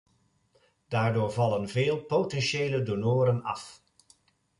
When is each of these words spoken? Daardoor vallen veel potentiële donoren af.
Daardoor 0.87 1.31
vallen 1.31 1.69
veel 1.69 1.97
potentiële 2.03 2.83
donoren 2.83 3.43
af. 3.43 3.81